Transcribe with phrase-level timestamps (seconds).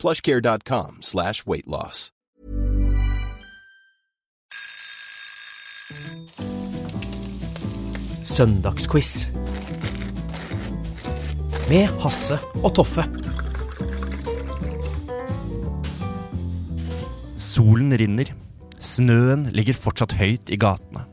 [0.00, 2.10] plushcare.com slash weight loss.
[8.22, 9.28] Søndagsquiz.
[11.68, 13.04] Med Hasse og Toffe.
[17.40, 18.32] Solen rinner.
[18.80, 21.09] Snøen ligger fortsatt høyt i gatene.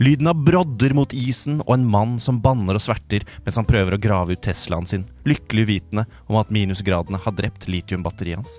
[0.00, 3.92] Lyden av brodder mot isen og en mann som banner og sverter mens han prøver
[3.92, 8.54] å grave ut Teslaen sin, lykkelig vitende om at minusgradene har drept litiumbatteriet hans.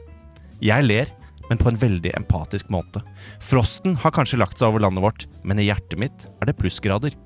[0.61, 1.09] Jeg ler,
[1.49, 3.01] men på en veldig empatisk måte.
[3.41, 7.17] Frosten har kanskje lagt seg over landet vårt, men i hjertet mitt er det plussgrader.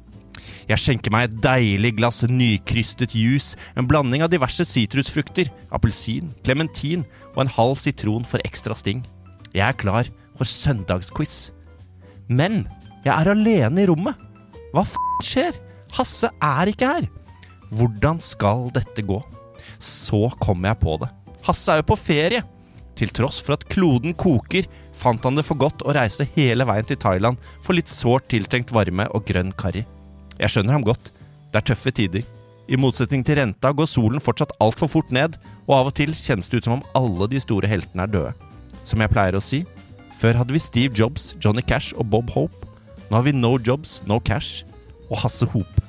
[0.69, 7.03] Jeg skjenker meg et deilig glass nykrystet juice, en blanding av diverse sitrusfrukter, appelsin, klementin
[7.33, 9.03] og en halv sitron for ekstra sting.
[9.51, 10.07] Jeg er klar
[10.39, 11.49] for søndagsquiz.
[12.31, 12.63] Men
[13.05, 14.17] jeg er alene i rommet.
[14.73, 15.55] Hva f*** skjer?
[15.95, 17.07] Hasse er ikke her.
[17.75, 19.21] Hvordan skal dette gå?
[19.79, 21.11] Så kom jeg på det.
[21.45, 22.41] Hasse er jo på ferie.
[22.95, 26.87] Til tross for at kloden koker, fant han det for godt å reise hele veien
[26.87, 29.83] til Thailand for litt sårt tiltrengt varme og grønn karri.
[30.39, 31.11] Jeg skjønner ham godt.
[31.51, 32.23] Det er tøffe tider.
[32.67, 35.35] I motsetning til renta går solen fortsatt altfor fort ned,
[35.67, 38.31] og av og til kjennes det ut som om alle de store heltene er døde.
[38.87, 39.61] Som jeg pleier å si,
[40.15, 42.71] før hadde vi Steve Jobs, Johnny Cash og Bob Hope.
[43.15, 44.65] Nå har vi No Jobs, No Cash
[45.07, 45.83] og Hasse Hope.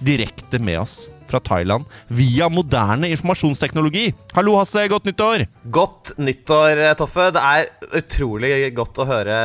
[0.00, 4.06] Direkte med oss fra Thailand via moderne informasjonsteknologi.
[4.32, 4.86] Hallo, Hasse.
[4.88, 5.44] Godt nyttår!
[5.76, 7.28] Godt nyttår, Toffe.
[7.36, 7.68] Det er
[8.00, 9.36] utrolig godt å høre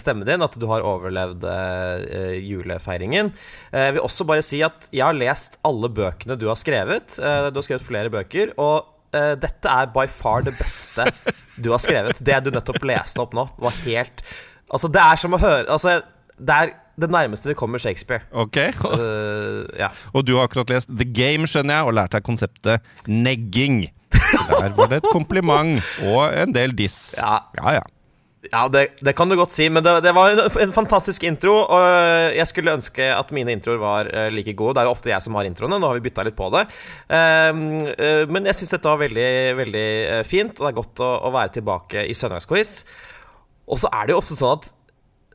[0.00, 3.34] stemmen din, at du har overlevd eh, julefeiringen.
[3.68, 7.20] Eh, jeg vil også bare si at jeg har lest alle bøkene du har skrevet.
[7.20, 8.56] Eh, du har skrevet flere bøker.
[8.56, 11.04] og dette er by far det beste
[11.56, 12.16] du har skrevet.
[12.20, 14.24] Det du nettopp leste opp nå, var helt
[14.68, 15.94] Altså, det er som å høre Altså,
[16.38, 18.26] det er det nærmeste vi kommer Shakespeare.
[18.32, 18.56] Ok.
[18.84, 19.92] uh, ja.
[20.12, 23.84] Og du har akkurat lest The Game, skjønner jeg, og lært deg konseptet negging.
[24.12, 25.78] Så Der var det et kompliment
[26.08, 27.14] og en del diss.
[27.20, 27.38] Ja.
[27.60, 27.78] ja.
[27.78, 27.86] ja.
[28.48, 31.56] Ja, det, det kan du godt si, men det, det var en, en fantastisk intro.
[31.66, 34.76] Og jeg skulle ønske at mine introer var eh, like gode.
[34.76, 35.80] Det er jo ofte jeg som har introene.
[35.80, 36.64] Nå har vi bytta litt på det.
[37.18, 37.50] Eh,
[38.30, 39.28] men jeg syns dette var veldig,
[39.58, 39.86] veldig
[40.30, 42.72] fint, og det er godt å, å være tilbake i søndagsquiz.
[43.68, 44.70] Og så er det jo ofte sånn at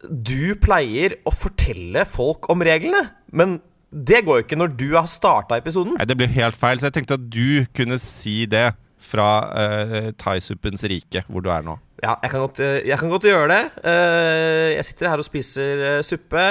[0.09, 3.59] du pleier å fortelle folk om reglene, men
[3.93, 5.95] det går jo ikke når du har starta episoden.
[5.99, 8.71] Nei, det blir helt feil, så jeg tenkte at du kunne si det
[9.03, 11.75] fra uh, thaisuppens rike, hvor du er nå.
[12.03, 13.63] Ja, jeg kan godt, eh, jeg kan godt gjøre det.
[13.83, 16.45] Uh, Jeg sitter her og spiser uh, suppe,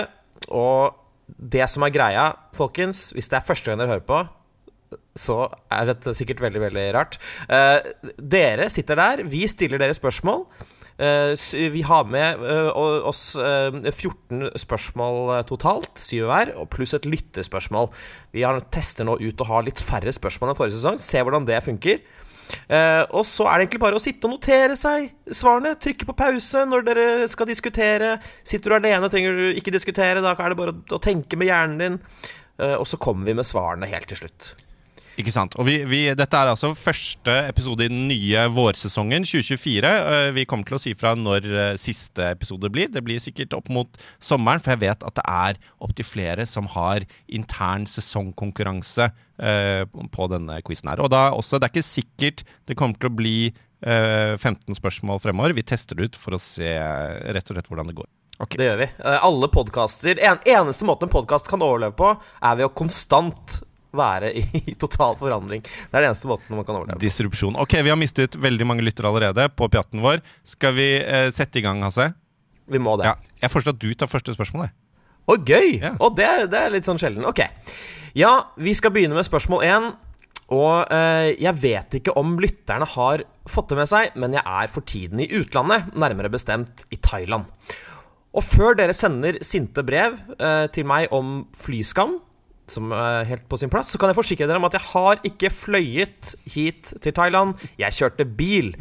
[0.49, 0.95] og
[1.33, 4.21] det som er greia, folkens, hvis det er første gang dere hører på,
[5.17, 7.19] så er dette sikkert veldig, veldig rart.
[7.49, 10.47] Eh, Dere sitter der, vi stiller dere spørsmål.
[11.03, 12.71] Eh, Vi har med eh,
[13.09, 17.91] oss eh, 14 spørsmål eh, totalt, syv hver, og pluss et lyttespørsmål.
[18.35, 21.01] Vi tester nå ut å ha litt færre spørsmål enn forrige sesong.
[21.03, 22.05] Se hvordan det funker.
[22.69, 25.73] Uh, og så er det egentlig bare å sitte og notere seg svarene.
[25.81, 28.17] Trykke på pause når dere skal diskutere.
[28.45, 30.21] Sitter du alene, trenger du ikke diskutere.
[30.21, 31.99] Da er det bare å, å tenke med hjernen din.
[32.61, 34.53] Uh, og så kommer vi med svarene helt til slutt.
[35.21, 35.55] Ikke sant.
[35.61, 39.89] Og vi, vi, dette er altså første episode i den nye vårsesongen 2024.
[39.89, 42.89] Eh, Vi kommer til å si fra når eh, siste episode blir.
[42.93, 46.71] Det blir sikkert opp mot sommeren, for jeg vet at det er opptil flere som
[46.73, 49.85] har intern sesongkonkurranse eh,
[50.17, 51.03] på denne quizen her.
[51.05, 55.21] Og da også, det er ikke sikkert det kommer til å bli eh, 15 spørsmål
[55.25, 55.57] fremover.
[55.59, 58.09] Vi tester det ut for å se rett og slett hvordan det går.
[58.43, 58.59] Okay.
[58.59, 58.89] Det gjør vi.
[59.13, 62.09] Alle podkaster en, Eneste måten en podkast kan overleve på,
[62.41, 63.61] er ved å konstant
[63.97, 65.65] være i, total forandring.
[65.65, 67.01] Det er den eneste måten man kan overleve.
[67.03, 67.59] Disrupsjon.
[67.61, 70.23] Ok, vi har mistet veldig mange lyttere allerede på pjatten vår.
[70.49, 72.13] Skal vi eh, sette i gang, Hasse?
[72.73, 73.11] Vi må det.
[73.11, 73.17] Ja.
[73.43, 74.69] Jeg foreslår at du tar første spørsmål.
[74.69, 74.79] jeg.
[75.23, 75.69] Å, gøy!
[75.83, 75.93] Ja.
[76.03, 77.27] Og det, det er litt sånn sjelden.
[77.29, 77.45] Ok.
[78.19, 79.93] Ja, vi skal begynne med spørsmål én.
[80.53, 84.73] Og eh, jeg vet ikke om lytterne har fått det med seg, men jeg er
[84.73, 87.49] for tiden i utlandet, nærmere bestemt i Thailand.
[88.33, 92.19] Og før dere sender sinte brev eh, til meg om flyskam,
[92.73, 95.23] som er helt på sin plass, så kan jeg forsikre dere om at jeg har
[95.29, 97.55] ikke fløyet hit til Thailand.
[97.81, 98.73] Jeg kjørte bil.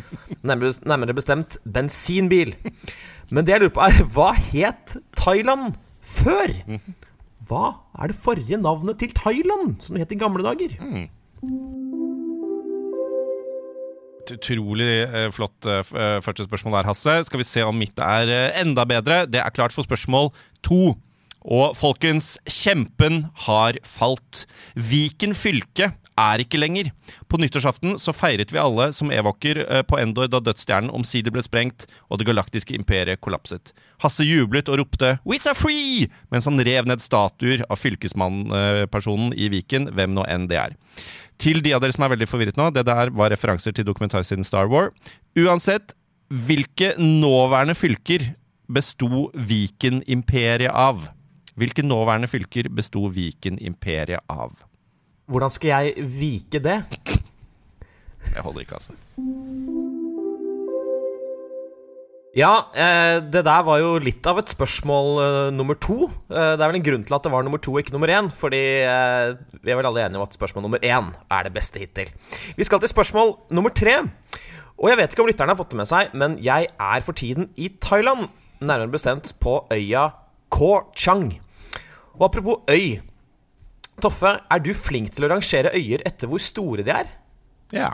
[0.44, 2.56] Nærmere, bestemt bensinbil.
[3.32, 6.52] Men det jeg lurer på, er hva het Thailand før?
[7.48, 7.66] Hva
[8.00, 10.76] er det forrige navnet til Thailand, som det het i gamle dager?
[14.22, 17.16] Et utrolig eh, flott eh, eh, første spørsmål der, Hasse.
[17.28, 19.24] Skal vi se om mitt er enda bedre.
[19.26, 20.30] Det er klart for spørsmål
[20.64, 20.94] to.
[21.42, 24.46] Og folkens, kjempen har falt.
[24.76, 26.92] Viken fylke er ikke lenger.
[27.32, 31.44] På nyttårsaften så feiret vi alle som evaker eh, på Endor da dødsstjernen omsider ble
[31.46, 33.72] sprengt og det galaktiske imperiet kollapset.
[34.04, 39.50] Hasse jublet og ropte 'We are free!' mens han rev ned statuer av fylkesmannpersonen i
[39.50, 40.76] Viken, hvem nå enn det er.
[41.42, 44.46] Til de av dere som er veldig forvirret nå, det der var referanser til dokumentarsiden
[44.46, 44.92] Star War.
[45.34, 45.96] Uansett,
[46.30, 48.36] hvilke nåværende fylker
[48.70, 51.10] besto Viken-imperiet av?
[51.62, 54.64] Hvilke nåværende fylker besto Viken-imperiet av?
[55.30, 56.80] Hvordan skal jeg vike det?
[58.32, 58.96] Jeg holder ikke, altså.
[62.34, 66.08] Ja, eh, det der var jo litt av et spørsmål eh, nummer to.
[66.32, 68.32] Eh, det er vel en grunn til at det var nummer to ikke nummer én.
[68.34, 68.64] Fordi
[69.62, 72.10] vi er vel alle enige om at spørsmål nummer én er det beste hittil.
[72.58, 74.00] Vi skal til spørsmål nummer tre.
[74.80, 77.14] Og jeg vet ikke om lytterne har fått det med seg, men jeg er for
[77.14, 78.32] tiden i Thailand.
[78.64, 80.10] Nærmere bestemt på øya
[80.50, 81.36] Koh Chang.
[82.18, 83.00] Og apropos øy.
[84.02, 87.12] Toffe, er du flink til å rangere øyer etter hvor store de er?
[87.76, 87.92] Ja.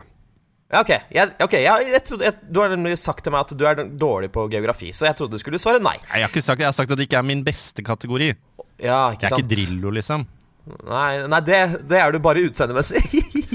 [0.68, 0.92] Ja, ok.
[1.16, 1.62] Jeg, okay.
[1.64, 4.92] jeg, jeg trodde, du har nemlig sagt til meg at du er dårlig på geografi,
[4.96, 5.96] så jeg trodde du skulle svare nei.
[6.10, 8.34] Nei, Jeg har ikke sagt, jeg har sagt at det ikke er min beste kategori.
[8.84, 10.28] Ja, ikke Jeg er ikke Drillo, liksom.
[10.88, 13.04] Nei, nei det, det er du bare utseendemessig.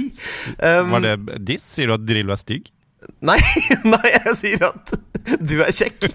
[0.68, 1.66] um, Var det diss?
[1.76, 2.72] Sier du at Drillo er stygg?
[3.26, 3.38] nei,
[3.92, 4.94] nei, jeg sier at
[5.42, 6.08] du er kjekk.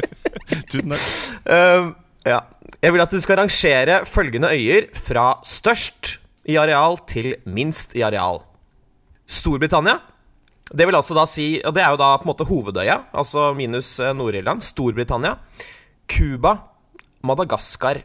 [0.70, 1.10] Tusen takk.
[1.44, 1.92] Um,
[2.26, 2.40] ja.
[2.82, 6.18] Jeg vil at du skal rangere følgende øyer fra størst
[6.48, 8.42] i areal til minst i areal.
[9.30, 9.98] Storbritannia.
[10.70, 13.50] Det vil altså da si Og det er jo da på en måte hovedøya, altså
[13.54, 14.62] minus eh, Nord-Irland.
[14.62, 15.36] Storbritannia.
[16.10, 16.56] Cuba.
[17.22, 18.04] Madagaskar.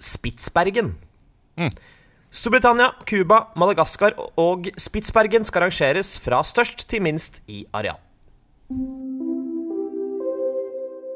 [0.00, 0.94] Spitsbergen.
[2.36, 7.96] Storbritannia, Cuba, Madagaskar og Spitsbergen skal rangeres fra størst til minst i areal.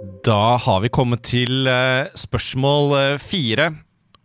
[0.00, 3.66] Da har vi kommet til eh, spørsmål eh, fire.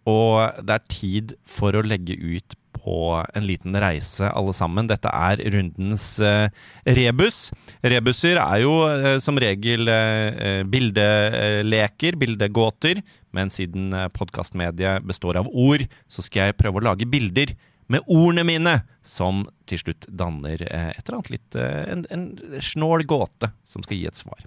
[0.08, 4.88] Og det er tid for å legge ut på en liten reise, alle sammen.
[4.88, 6.48] Dette er rundens eh,
[6.96, 7.50] rebus.
[7.84, 8.76] Rebuser er jo
[9.24, 9.90] som regel
[10.72, 13.02] bildeleker, bildegåter.
[13.36, 17.52] Men siden podkastmediet består av ord, så skal jeg prøve å lage bilder
[17.92, 18.74] med ordene mine,
[19.06, 22.26] som til slutt danner eh, et eller annet litt eh, en, en
[22.64, 24.42] snål gåte som skal gi et svar.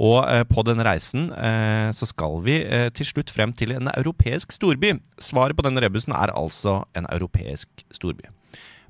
[0.00, 1.28] Og eh, på denne reisen
[1.96, 2.56] så skal vi
[2.96, 4.94] til slutt frem til en europeisk storby.
[5.20, 8.30] Svaret på denne rebusen er altså en europeisk storby.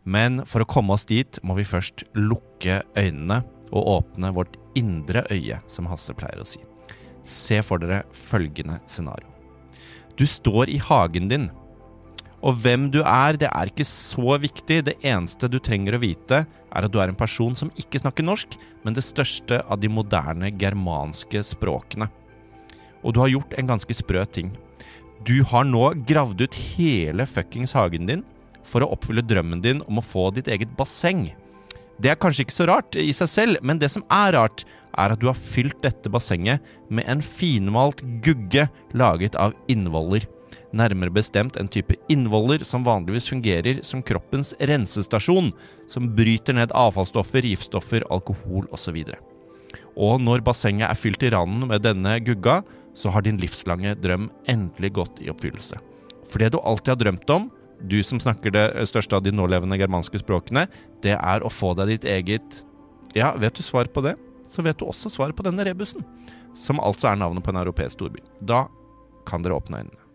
[0.04, 5.24] Men for å komme oss dit må vi først lukke øynene og åpne vårt indre
[5.30, 6.62] øye, som Hasse pleier å si.
[7.26, 9.28] Se for dere følgende scenario.
[10.18, 11.50] Du står i hagen din.
[12.40, 14.80] Og hvem du er, det er ikke så viktig.
[14.86, 18.24] Det eneste du trenger å vite, er at du er en person som ikke snakker
[18.24, 22.08] norsk, men det største av de moderne germanske språkene.
[23.04, 24.54] Og du har gjort en ganske sprø ting.
[25.24, 28.24] Du har nå gravd ut hele fuckings hagen din
[28.64, 31.28] for å oppfylle drømmen din om å få ditt eget basseng.
[32.00, 34.64] Det er kanskje ikke så rart i seg selv, men det som er rart,
[34.96, 38.66] er at du har fylt dette bassenget med en finmalt gugge
[38.96, 40.24] laget av innvoller.
[40.76, 45.50] Nærmere bestemt en type innvoller som vanligvis fungerer som kroppens rensestasjon,
[45.90, 49.00] som bryter ned avfallsstoffer, giftstoffer, alkohol osv.
[49.98, 52.60] Og når bassenget er fylt til randen med denne gugga,
[52.94, 55.78] så har din livslange drøm endelig gått i oppfyllelse.
[56.30, 57.48] For det du alltid har drømt om,
[57.80, 60.66] du som snakker det største av de nålevende germanske språkene,
[61.02, 62.64] det er å få deg ditt eget
[63.16, 64.14] Ja, vet du svaret på det,
[64.46, 66.04] så vet du også svaret på denne rebusen.
[66.54, 68.22] Som altså er navnet på en europeisk storby.
[68.38, 68.68] Da
[69.26, 70.09] kan dere åpne øynene.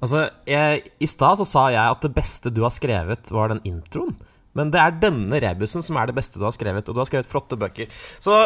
[0.00, 3.60] Altså, jeg, I stad så sa jeg at det beste du har skrevet, var den
[3.68, 4.16] introen.
[4.56, 7.08] Men det er denne rebusen som er det beste du har skrevet, og du har
[7.08, 7.92] skrevet flotte bøker.
[8.22, 8.38] Så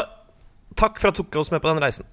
[0.77, 2.09] takk for at du tok oss med på den reisen.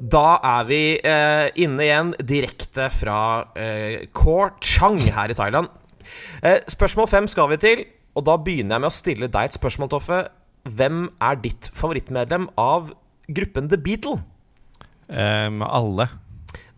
[0.00, 3.20] Da er vi eh, inne igjen, direkte fra
[3.52, 5.68] eh, Kor Chang her i Thailand.
[6.40, 7.84] Eh, spørsmål fem skal vi til,
[8.16, 10.22] og da begynner jeg med å stille deg et spørsmål, Toffe.
[10.64, 12.90] Hvem er ditt favorittmedlem av
[13.28, 14.18] gruppen The Beatle?
[15.10, 16.06] Um, alle.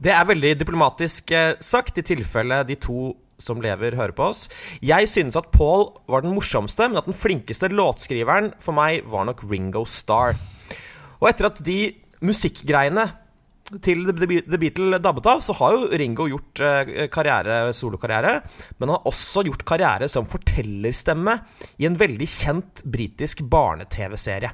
[0.03, 3.13] Det er veldig diplomatisk eh, sagt, i tilfelle de to
[3.43, 4.47] som lever, hører på oss.
[4.83, 9.27] Jeg synes at Paul var den morsomste, men at den flinkeste låtskriveren for meg var
[9.29, 10.39] nok Ringo Starr.
[11.21, 11.81] Og etter at de
[12.23, 13.09] musikkgreiene
[13.83, 18.39] til The Be- Beatle dabbet av, så har jo Ringo gjort eh, karriere, solokarriere.
[18.79, 21.39] Men han har også gjort karriere som fortellerstemme
[21.83, 24.53] i en veldig kjent britisk barne-TV-serie.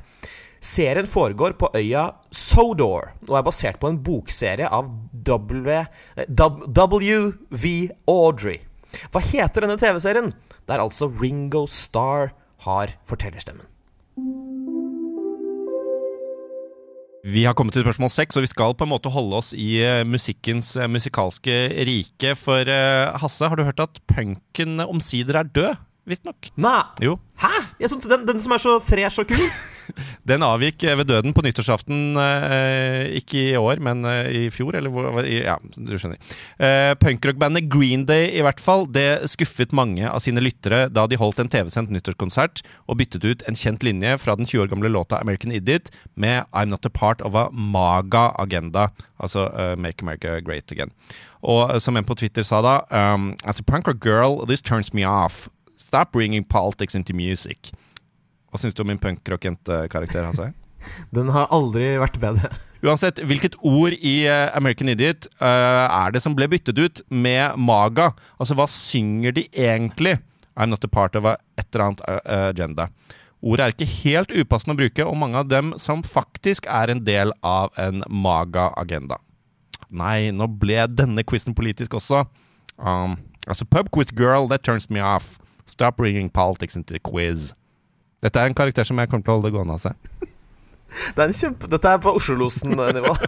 [0.60, 4.88] Serien foregår på øya Sodor og er basert på en bokserie av
[5.28, 5.84] W.
[6.18, 7.74] eh, W.V.
[8.10, 8.58] Audrey.
[9.12, 10.32] Hva heter denne TV-serien?
[10.68, 12.34] der altså Ringo Starr
[12.66, 13.64] har fortellerstemmen.
[17.24, 19.78] Vi har kommet til spørsmål seks, og vi skal på en måte holde oss i
[19.80, 21.56] eh, musikkens eh, musikalske
[21.88, 22.34] rike.
[22.36, 22.68] For
[23.22, 25.80] Hasse, har du hørt at punken omsider er død?
[26.08, 26.52] Visstnok.
[26.56, 27.16] Nei, Jo.
[27.40, 27.50] hæ?
[27.80, 29.48] Jeg den, den som er så fresh og kul?
[30.30, 34.76] Den avgikk eh, ved døden på nyttårsaften, eh, ikke i år, men eh, i fjor,
[34.78, 36.20] eller hvor Ja, du skjønner.
[37.00, 41.40] Punkrockbandet Green Day, i hvert fall, det skuffet mange av sine lyttere da de holdt
[41.42, 45.20] en TV-sendt nyttårskonsert og byttet ut en kjent linje fra den 20 år gamle låta
[45.20, 50.72] American Idiot med I'm not a part of a MAGA-agenda, altså eh, Make America Great
[50.72, 50.92] Again.
[51.42, 54.92] Og som en på Twitter sa da um, As a punk rock girl, this turns
[54.92, 55.48] me off.
[55.76, 57.72] Stop bringing politics into music.
[58.48, 60.52] Hva syns du om min punkrock-jente-karakter, Hasse?
[61.16, 62.52] Den har aldri vært bedre.
[62.86, 67.58] Uansett, hvilket ord i eh, American Idiot uh, er det som ble byttet ut med
[67.58, 68.12] MAGA?
[68.38, 70.16] Altså, hva synger de egentlig?
[70.54, 72.88] I'm not a part of a et eller annet eh, agenda.
[73.42, 77.04] Ordet er ikke helt upassende å bruke, og mange av dem som faktisk er en
[77.06, 79.18] del av en MAGA-agenda.
[79.94, 82.24] Nei, nå ble denne quizen politisk også.
[82.78, 85.38] Um, as a pub quiz girl, that turns me off.
[85.66, 87.54] Stop bringing politics into the quiz.
[88.24, 89.94] Dette er en karakter som jeg kommer til å holde gående av seg.
[91.14, 91.68] Det er en kjempe...
[91.70, 93.14] Dette er på Oslo-losen-nivå.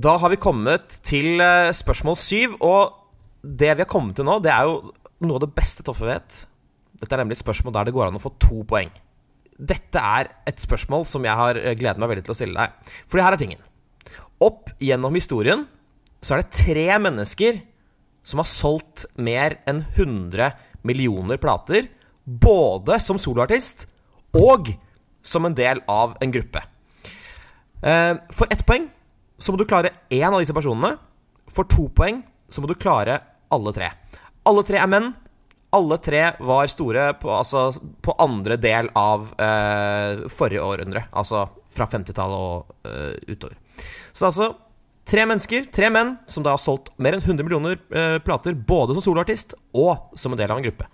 [0.00, 2.94] Da har vi kommet til eh, spørsmål syv, og
[3.42, 4.94] det vi har kommet til nå, det er jo
[5.26, 6.38] noe av det beste Toffe vet.
[7.02, 8.88] Dette er nemlig et spørsmål der det går an å få to poeng.
[9.60, 12.94] Dette er et spørsmål som jeg har eh, gledet meg veldig til å stille deg.
[13.12, 13.66] Fordi her er tingen.
[14.40, 15.66] Opp gjennom historien
[16.24, 17.60] så er det tre mennesker
[18.22, 20.52] som har solgt mer enn 100
[20.86, 21.88] millioner plater,
[22.24, 23.86] både som soloartist
[24.36, 24.72] og
[25.22, 26.62] som en del av en gruppe.
[27.82, 28.88] Eh, For ett poeng
[29.40, 30.96] så må du klare én av disse personene.
[31.50, 32.22] For to poeng
[32.52, 33.90] så må du klare alle tre.
[34.46, 35.10] Alle tre er menn.
[35.72, 37.68] Alle tre var store på, altså,
[38.02, 41.04] på andre del av eh, forrige århundre.
[41.14, 43.56] Altså fra 50-tallet og eh, utover.
[44.12, 44.48] Så det er altså
[45.10, 48.96] tre mennesker, tre menn, som da har solgt mer enn 100 millioner eh, plater, både
[48.96, 50.86] som soloartist og som en del av en gruppe.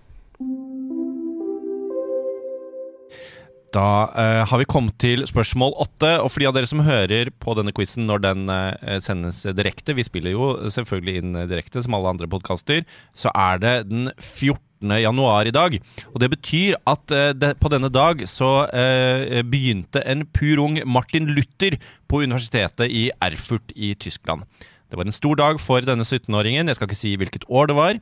[3.76, 6.14] Da eh, har vi kommet til spørsmål åtte.
[6.23, 9.96] Og for de av dere som hører på denne quizen når den eh, sendes direkte
[9.99, 12.87] Vi spiller jo selvfølgelig inn direkte, som alle andre podkaster.
[13.12, 14.62] Så er det den 14.
[14.80, 15.78] januar i dag.
[16.12, 20.80] Og det betyr at eh, de, på denne dag så eh, begynte en pur ung
[20.85, 21.78] Martin Luther
[22.09, 24.45] på universitetet i Erfurt i Tyskland.
[24.90, 26.68] Det var en stor dag for denne 17-åringen.
[26.68, 28.00] Jeg skal ikke si hvilket år det var.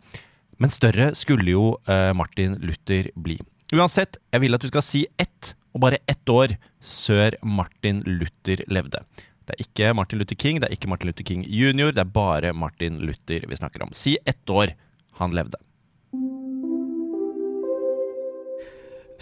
[0.61, 3.39] Men større skulle jo eh, Martin Luther bli.
[3.75, 6.55] Uansett, jeg vil at du skal si ett, og bare ett år,
[6.85, 9.01] sør Martin Luther levde.
[9.45, 12.13] Det er ikke Martin Luther King, det er ikke Martin Luther King jr., det er
[12.13, 13.93] bare Martin Luther vi snakker om.
[13.97, 14.77] Si ett år
[15.19, 15.59] han levde.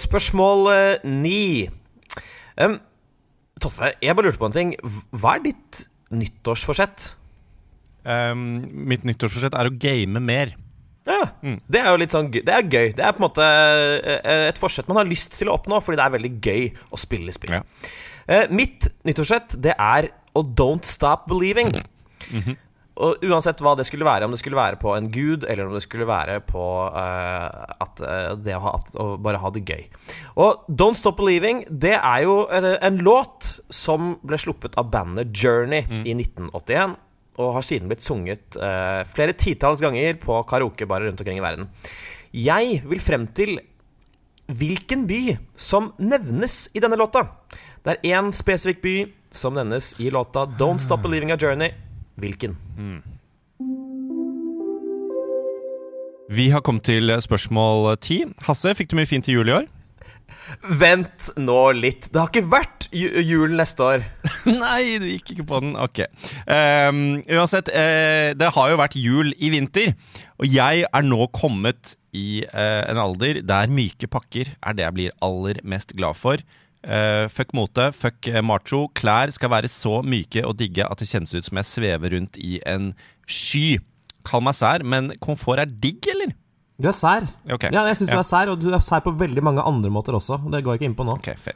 [0.03, 1.69] Spørsmål eh, ni.
[2.59, 2.79] Um,
[3.63, 4.73] Toffe, jeg bare lurte på en ting.
[5.15, 7.13] Hva er ditt nyttårsforsett?
[8.03, 10.57] Um, mitt nyttårsforsett er å game mer.
[11.07, 12.31] Ja, Det er jo litt sånn.
[12.31, 12.93] Det er gøy.
[12.95, 15.99] Det er på en måte eh, et forsett man har lyst til å oppnå, fordi
[15.99, 17.57] det er veldig gøy å spille spill.
[17.59, 17.63] Ja.
[18.23, 21.73] Uh, Mitt nyttårsforsett, det er å don't stop believing.
[23.01, 25.77] Og uansett hva det skulle være, om det skulle være på en gud, eller om
[25.77, 29.63] det skulle være på uh, at uh, det å, ha, at, å bare ha det
[29.65, 29.87] gøy.
[30.37, 35.33] Og Don't Stop Believing, det er jo eh, en låt som ble sluppet av bandet
[35.33, 36.99] Journey i 1981.
[37.41, 41.71] Og har siden blitt sunget uh, flere titalls ganger på karaokebarer rundt omkring i verden.
[42.37, 43.57] Jeg vil frem til
[44.53, 47.25] hvilken by som nevnes i denne låta.
[47.83, 48.97] Det er én spesifikk by
[49.33, 51.73] som nevnes i låta Don't Stop Believing a Journey.
[52.21, 52.57] Hvilken?
[56.33, 58.23] Vi har kommet til spørsmål ti.
[58.47, 59.71] Hasse, fikk du mye fint til jul i år?
[60.81, 62.09] Vent nå litt.
[62.13, 64.05] Det har ikke vært ju jul neste år.
[64.63, 65.75] Nei, du gikk ikke på den.
[65.81, 66.05] Ok.
[66.47, 69.95] Um, uansett, uh, det har jo vært jul i vinter.
[70.43, 74.99] Og jeg er nå kommet i uh, en alder der myke pakker er det jeg
[74.99, 76.43] blir aller mest glad for.
[76.83, 78.89] Eh, fuck mote, fuck eh, macho.
[78.99, 82.39] Klær skal være så myke og digge at det kjennes ut som jeg svever rundt
[82.43, 82.93] i en
[83.31, 83.79] sky.
[84.27, 86.35] Kall meg sær, men komfort er digg, eller?
[86.83, 87.27] Du er sær.
[87.47, 87.71] Okay.
[87.75, 88.15] Ja, jeg syns Ja.
[88.17, 90.41] du er sær, og du er sær på veldig mange andre måter også.
[90.51, 91.15] Det går jeg ikke inn på nå.
[91.21, 91.55] Ok, fair.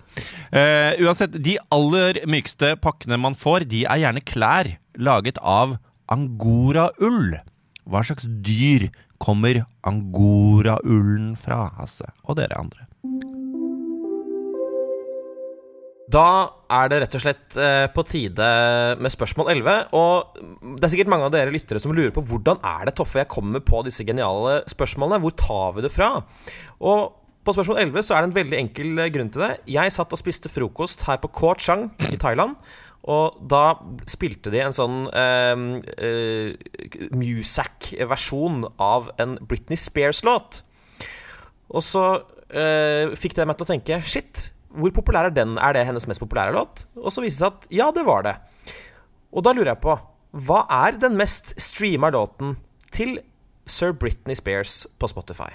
[0.53, 5.79] Eh, uansett, de aller mykeste pakkene man får, de er gjerne klær laget av
[6.09, 7.41] angoraull.
[7.87, 12.07] Hva slags dyr kommer angoraullen fra, Hasse?
[12.29, 12.87] Og dere andre.
[16.13, 16.27] Da
[16.71, 18.47] er det rett og slett eh, på tide
[19.03, 19.77] med spørsmål 11.
[19.99, 20.39] Og
[20.79, 23.31] det er sikkert mange av dere lyttere som lurer på hvordan er det Toffe jeg
[23.33, 25.19] kommer på disse geniale spørsmålene.
[25.25, 26.13] Hvor tar vi det fra?
[26.79, 29.53] Og på spørsmål 11 så er det en veldig enkel eh, grunn til det.
[29.75, 32.55] Jeg satt og spiste frokost her på Koh Chang i Thailand.
[33.07, 33.77] Og da
[34.11, 35.67] spilte de en sånn eh,
[36.07, 40.63] eh, Musac-versjon av en Britney Spears-låt.
[41.75, 42.07] Og så
[42.51, 45.57] eh, fikk det meg til å tenke Shit, hvor populær er den?
[45.59, 46.85] Er det hennes mest populære låt?
[47.01, 48.37] Og så viste det seg at ja, det var det.
[49.33, 49.97] Og da lurer jeg på
[50.47, 52.57] Hva er den mest streama låten
[52.93, 53.19] til
[53.67, 55.53] Sir Britney Spears på Spotify?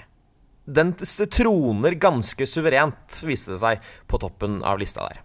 [0.66, 5.22] Den troner ganske suverent, viste det seg, på toppen av lista der.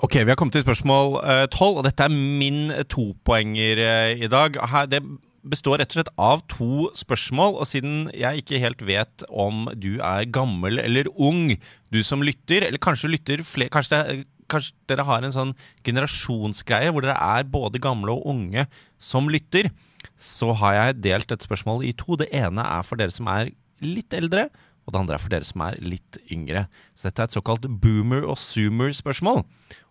[0.00, 1.18] Ok, vi har kommet til spørsmål
[1.52, 4.56] tolv, uh, og dette er min topoenger uh, i dag.
[4.72, 5.02] Her, det
[5.50, 9.96] består rett og slett av to spørsmål, og siden jeg ikke helt vet om du
[10.04, 11.56] er gammel eller ung,
[11.94, 15.54] du som lytter, eller kanskje lytter flere kanskje, kanskje, dere har en sånn
[15.86, 18.66] generasjonsgreie hvor dere er både gamle og unge
[19.02, 19.70] som lytter,
[20.16, 22.16] så har jeg delt dette spørsmålet i to.
[22.18, 23.50] Det ene er for dere som er
[23.84, 24.48] litt eldre,
[24.86, 26.66] og det andre er for dere som er litt yngre.
[26.94, 29.42] Så dette er et såkalt boomer- og zoomer-spørsmål.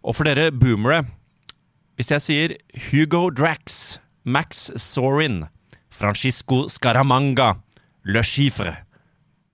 [0.04, 1.04] Og for dere boomere,
[2.00, 2.56] hvis jeg sier
[2.90, 3.98] Hugo Drax
[4.28, 5.46] Max Sorin,
[5.88, 7.60] Francisco Scaramanga,
[8.04, 8.72] Le Chiffre.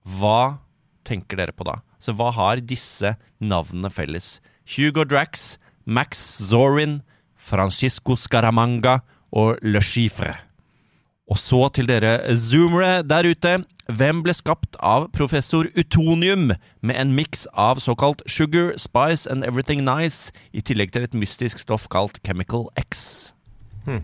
[0.02, 0.60] Hva
[1.04, 1.82] tenker dere på da?
[2.00, 4.38] Så hva har disse navnene felles?
[4.64, 7.02] Hugo Drax, Max Zorin,
[7.36, 10.32] Francisco Scaramanga og Le Chiffre.
[11.28, 13.52] Og så til dere zoomere der ute.
[13.92, 19.84] Hvem ble skapt av professor Utonium med en miks av såkalt sugar, spice and everything
[19.84, 23.34] nice, i tillegg til et mystisk stoff kalt Chemical X?
[23.84, 24.00] Hmm.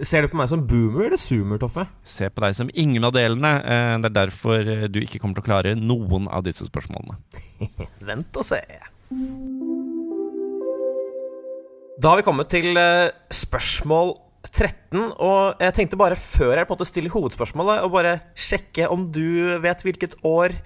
[0.00, 1.84] Ser du på meg som boomer eller zoomer, Toffe?
[2.08, 3.50] Se på deg som ingen av delene.
[3.60, 7.18] Eh, det er derfor eh, du ikke kommer til å klare noen av disse spørsmålene.
[8.08, 8.62] Vent og se.
[12.00, 14.16] Da har vi kommet til eh, spørsmål
[14.48, 15.12] 13.
[15.12, 19.10] Og jeg tenkte bare før jeg på en måte stiller hovedspørsmålet, å bare sjekke om
[19.12, 20.56] du vet hvilket år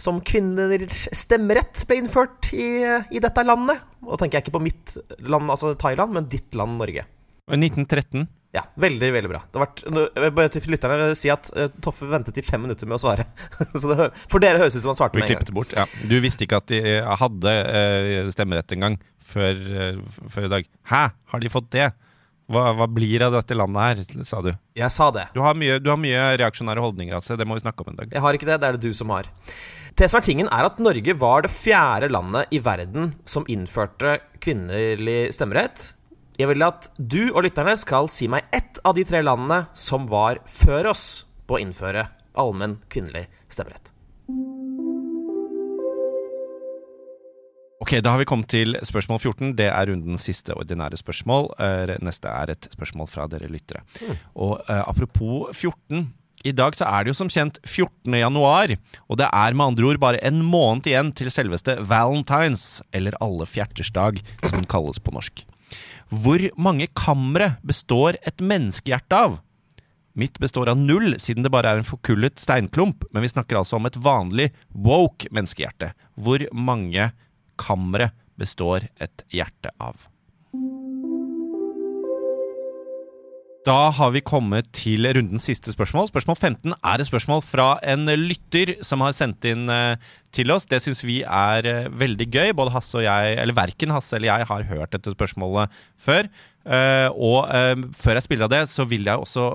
[0.00, 2.70] som kvinners stemmerett ble innført i,
[3.12, 3.84] i dette landet.
[4.00, 7.04] Og da tenker jeg ikke på mitt land, altså Thailand, men ditt land, Norge.
[7.52, 8.30] 1913.
[8.52, 9.40] Ja, veldig veldig bra.
[9.48, 9.78] Det vært,
[10.36, 13.24] bare til lytterne si at uh, Toffe ventet i fem minutter med å svare.
[13.72, 15.54] det, for dere høres ut som han svarte med en gang.
[15.56, 15.86] Bort, ja.
[16.08, 17.54] Du visste ikke at de uh, hadde
[18.36, 19.56] stemmerett engang før,
[20.28, 20.68] før, i dag.
[20.90, 21.88] Hæ, har de fått det?
[22.52, 24.50] Hva, hva, blir av dette landet her, sa du.
[24.76, 25.30] Jeg sa det.
[25.32, 27.38] Du har mye, du har mye reaksjonære holdninger, altså.
[27.40, 28.12] Det må vi snakke om en dag.
[28.12, 28.60] Jeg har ikke det.
[28.60, 29.30] Det er det du som har.
[29.96, 34.18] Det som er tingen, er at Norge var det fjerde landet i verden som innførte
[34.44, 35.92] kvinnelig stemmerett.
[36.40, 40.06] Jeg vil at du og lytterne skal si meg ett av de tre landene som
[40.08, 42.06] var før oss på å innføre
[42.40, 43.90] allmenn kvinnelig stemmerett.
[47.82, 49.52] Ok, Da har vi kommet til spørsmål 14.
[49.58, 51.50] Det er rundens siste ordinære spørsmål.
[51.58, 53.82] Eh, neste er et spørsmål fra dere lyttere.
[54.00, 54.16] Mm.
[54.38, 56.06] Og uh, Apropos 14.
[56.46, 58.14] I dag så er det jo som kjent 14.
[58.18, 58.72] januar,
[59.06, 63.46] og det er med andre ord bare en måned igjen til selveste Valentines, eller Alle
[63.46, 65.44] fjerters dag, som den kalles på norsk.
[66.12, 69.40] Hvor mange kamre består et menneskehjerte av?
[70.12, 73.78] Mitt består av null, siden det bare er en forkullet steinklump, men vi snakker altså
[73.78, 75.94] om et vanlig woke menneskehjerte.
[76.20, 77.10] Hvor mange
[77.60, 80.08] kamre består et hjerte av?
[83.62, 86.08] Da har vi kommet til rundens siste spørsmål.
[86.10, 89.94] Spørsmål 15 er et spørsmål fra en lytter som har sendt inn uh,
[90.34, 90.66] til oss.
[90.66, 92.50] Det syns vi er uh, veldig gøy.
[92.58, 96.26] Både Hasse og jeg, eller verken Hasse eller jeg har hørt dette spørsmålet før.
[96.66, 97.46] Uh, og
[97.98, 99.46] før jeg spiller av det, så vil jeg også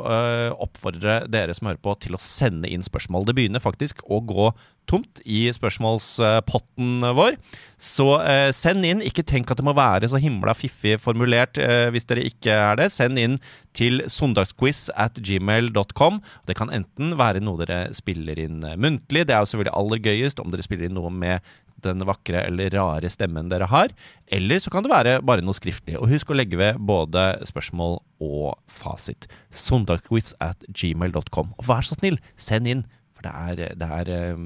[0.56, 3.28] oppfordre dere som hører på, til å sende inn spørsmål.
[3.28, 4.54] Det begynner faktisk å gå
[4.90, 7.38] tomt i spørsmålspotten vår.
[7.78, 8.08] Så
[8.56, 9.04] send inn.
[9.06, 11.60] Ikke tenk at det må være så himla fiffig formulert
[11.94, 12.90] hvis dere ikke er det.
[12.96, 13.38] Send inn
[13.78, 16.22] til søndagsquiz at gmail.com.
[16.50, 20.42] Det kan enten være noe dere spiller inn muntlig, det er jo selvfølgelig aller gøyest
[20.42, 21.46] om dere spiller inn noe med
[21.86, 23.94] den vakre eller rare stemmen dere har.
[24.34, 25.98] Eller så kan det være bare noe skriftlig.
[26.00, 29.30] Og husk å legge ved både spørsmål og fasit.
[29.54, 31.54] Søndagsquiz at gmail.com.
[31.58, 32.86] Og vær så snill, send inn,
[33.18, 34.42] for det er, det er eh,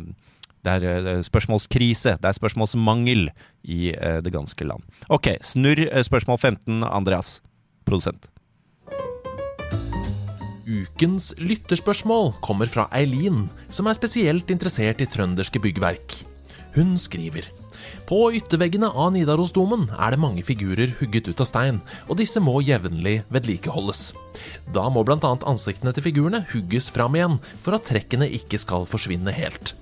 [0.65, 3.29] det er eh, spørsmålskrise, det er spørsmålsmangel
[3.63, 4.85] i eh, det ganske land.
[5.09, 7.39] Ok, snurr spørsmål 15, Andreas,
[7.85, 8.29] produsent.
[10.71, 16.21] Ukens lytterspørsmål kommer fra Eileen, som er spesielt interessert i trønderske byggverk.
[16.77, 17.49] Hun skriver
[18.09, 22.59] på ytterveggene av Nidarosdomen er det mange figurer hugget ut av stein, og disse må
[22.65, 24.11] jevnlig vedlikeholdes.
[24.75, 25.19] Da må bl.a.
[25.47, 29.75] ansiktene til figurene hugges fram igjen, for at trekkene ikke skal forsvinne helt.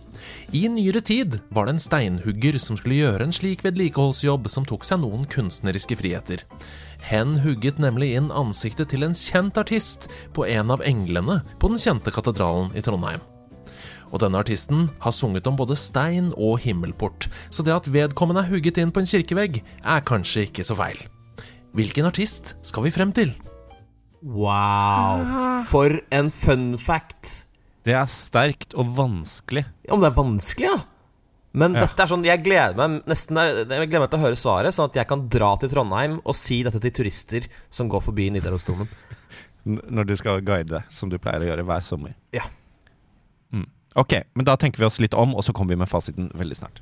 [0.55, 4.87] I nyere tid var det en steinhugger som skulle gjøre en slik vedlikeholdsjobb som tok
[4.87, 6.45] seg noen kunstneriske friheter.
[7.05, 11.81] Hen hugget nemlig inn ansiktet til en kjent artist på en av englene på den
[11.81, 13.23] kjente katedralen i Trondheim.
[14.09, 18.49] Og denne artisten har sunget om både stein og himmelport, så det at vedkommende er
[18.49, 21.03] hugget inn på en kirkevegg, er kanskje ikke så feil.
[21.77, 23.35] Hvilken artist skal vi frem til?
[24.25, 25.21] Wow.
[25.69, 27.48] For en fun fact.
[27.89, 29.65] Det er sterkt og vanskelig.
[29.89, 30.79] Om det er vanskelig, ja.
[31.57, 31.87] Men Ja.
[31.87, 34.91] dette er sånn, jeg gleder meg nesten jeg gleder meg til å høre svaret, sånn
[34.91, 38.87] at jeg kan dra til Trondheim og si dette til turister som går forbi Nidarosdomen.
[39.65, 42.13] Når du skal guide, som du pleier å gjøre hver sommer.
[42.31, 42.45] Ja.
[43.51, 43.65] Mm.
[43.95, 46.55] Ok, men da tenker vi oss litt om, og så kommer vi med fasiten veldig
[46.61, 46.81] snart.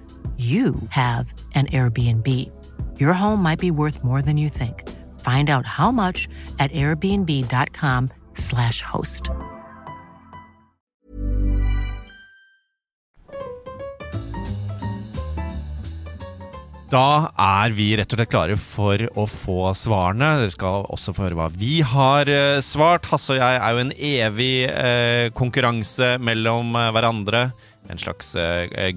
[0.41, 2.49] you have an Airbnb.
[2.99, 4.89] Your home might be worth more than you think.
[5.19, 6.27] Find out how much
[6.57, 9.29] at airbnb.com/slash host.
[16.91, 20.33] Da er vi rett og slett klare for å få svarene.
[20.41, 23.07] Dere skal også få høre hva vi har eh, svart.
[23.07, 27.45] Hasse og jeg er jo en evig eh, konkurranse mellom eh, hverandre.
[27.89, 28.95] En slags eh, eh,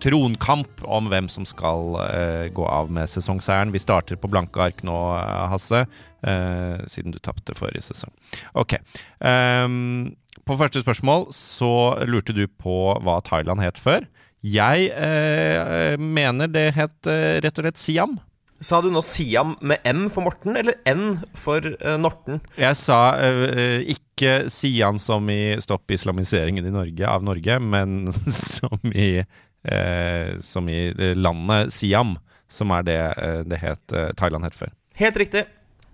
[0.00, 3.74] tronkamp om hvem som skal eh, gå av med sesongseieren.
[3.74, 5.86] Vi starter på blanke ark nå, eh, Hasse,
[6.22, 8.14] eh, siden du tapte forrige sesong.
[8.54, 8.78] Ok.
[9.18, 10.14] Um,
[10.46, 11.72] på første spørsmål så
[12.06, 14.06] lurte du på hva Thailand het før.
[14.46, 17.08] Jeg eh, mener det het
[17.42, 18.18] rett og slett Siam.
[18.64, 22.40] Sa du nå Siam med M for Morten, eller N for eh, Norten?
[22.56, 28.08] Jeg sa eh, eh, ikke Sian som i stopp islamiseringen i Norge, av Norge, men
[28.56, 30.80] som i, eh, som i
[31.14, 32.16] landet Siam,
[32.48, 34.72] som er det eh, det het eh, Thailand het før.
[34.96, 35.44] Helt riktig.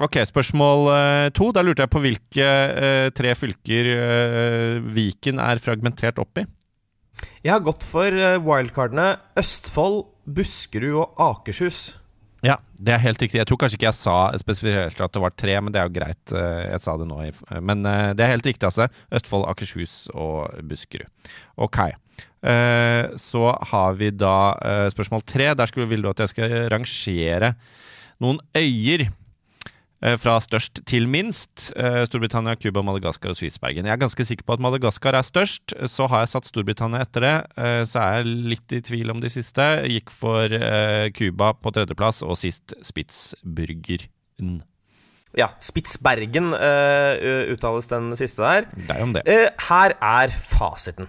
[0.02, 1.50] Ok, spørsmål eh, to.
[1.54, 6.46] Da lurte jeg på hvilke eh, tre fylker eh, Viken er fragmentert opp i.
[7.42, 8.10] Jeg har gått for
[8.42, 11.92] wildcardene Østfold, Buskerud og Akershus.
[12.42, 13.38] Ja, det er helt riktig.
[13.38, 15.94] Jeg tror kanskje ikke jeg sa spesifisert at det var tre, men det er jo
[16.00, 16.32] greit.
[16.34, 17.18] eh, Jeg sa det nå.
[17.62, 18.88] Men eh, det er helt riktig, altså.
[19.14, 21.06] Østfold, Akershus og Buskerud.
[21.56, 21.78] Ok.
[22.42, 25.52] Eh, Så har vi da eh, spørsmål tre.
[25.54, 27.54] Der vil du at jeg skal rangere
[28.22, 29.06] noen øyer.
[30.02, 31.70] Eh, Fra størst til minst.
[31.76, 33.86] Eh, Storbritannia, Cuba, Madagaskar og Spitsbergen.
[33.88, 35.74] Jeg er ganske sikker på at Madagaskar er størst.
[35.88, 37.34] Så har jeg satt Storbritannia etter det.
[37.56, 39.62] Eh, Så er jeg litt i tvil om de siste.
[39.88, 40.48] Gikk for
[41.16, 44.62] Cuba på tredjeplass, og sist Spitsburgeren.
[45.38, 48.66] Ja, Spitsbergen uttales den siste der.
[48.88, 49.22] Deg om det.
[49.70, 51.08] Her er fasiten.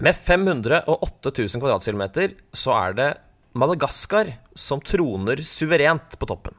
[0.00, 3.10] Med 508 000 kvadratkilometer så er det
[3.58, 6.54] Madagaskar som troner suverent på toppen.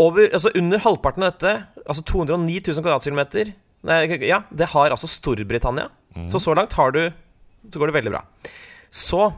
[0.00, 1.52] Over, altså under halvparten av dette,
[1.86, 3.52] altså 209 000 kvadratkilometer
[3.86, 5.90] nei, Ja, det har altså Storbritannia.
[6.32, 7.00] Så så langt har du
[7.64, 8.22] Så går det veldig bra.
[8.92, 9.32] Så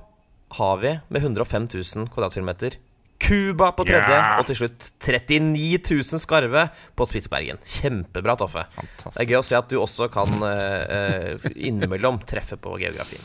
[0.56, 2.76] har vi med 105 000 kvadratkilometer
[3.18, 4.38] Cuba på tredje, yeah.
[4.40, 6.66] og til slutt 39 000 skarve
[6.98, 7.58] på Spitsbergen.
[7.64, 8.66] Kjempebra, Toffe.
[8.76, 13.22] Det er gøy å se at du også kan eh, eh, innimellom treffe på geografien.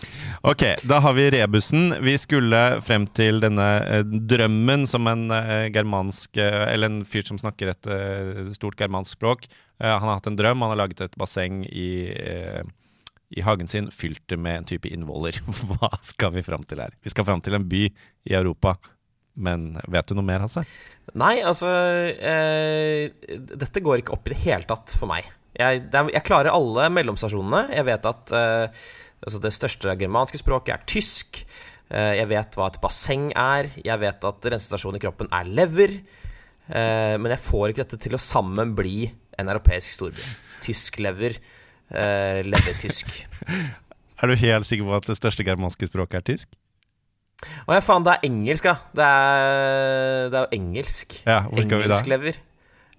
[0.47, 1.91] Ok, da har vi rebusen.
[2.05, 7.39] Vi skulle frem til denne uh, drømmen som en uh, germansk Eller en fyr som
[7.41, 7.89] snakker et
[8.55, 9.45] stort germansk språk.
[9.81, 10.63] Han har hatt en drøm.
[10.63, 11.89] Han har laget et basseng i,
[13.31, 15.37] i hagen sin fylt det med en type innvoller.
[15.69, 16.95] Hva skal vi fram til her?
[17.01, 18.77] Vi skal fram til en by i Europa.
[19.41, 20.63] Men vet du noe mer, Hasse?
[21.17, 21.67] Nei, altså
[22.13, 25.27] eh, Dette går ikke opp i det hele tatt for meg.
[25.57, 27.65] Jeg, er, jeg klarer alle mellomstasjonene.
[27.75, 28.85] Jeg vet at eh,
[29.25, 31.41] altså det største germanske språket er tysk.
[31.91, 33.71] Eh, jeg vet hva et basseng er.
[33.83, 35.97] Jeg vet at rensestasjonen i kroppen er lever.
[36.71, 39.09] Eh, men jeg får ikke dette til å sammen bli
[39.41, 40.25] en europeisk storby.
[40.63, 41.39] Tysk lever.
[41.91, 43.15] Eh, levertysk.
[44.21, 46.49] Er du helt sikker på at det største germanske språket er tysk?
[47.67, 48.75] Å ja, faen, det er engelsk, ja.
[48.95, 51.15] Det er, det er jo engelsk.
[51.25, 51.97] Ja, hvor skal vi da?
[51.97, 52.39] Engelsklever.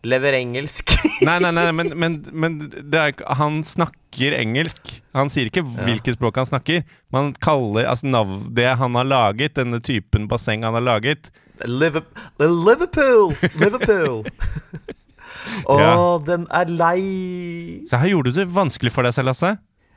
[0.03, 0.91] Lever engelsk.
[1.29, 4.97] Nei, nei, nei, men, men, men det er, han snakker engelsk.
[5.15, 6.83] Han sier ikke hvilket språk han snakker.
[7.15, 11.31] Man kaller altså nav, det han har laget, denne typen basseng han har laget
[11.63, 12.03] Liver
[12.43, 13.37] Liverpool!
[13.61, 14.25] Liverpool!
[15.71, 15.93] Å, Ja.
[16.27, 17.03] den er lei.
[17.87, 19.53] Så her gjorde du det vanskelig for deg selv, Lasse.